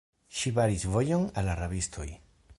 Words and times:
Ŝi 0.37 0.51
baris 0.55 0.85
vojon 0.95 1.29
al 1.43 1.47
la 1.51 1.59
rabistoj. 1.63 2.09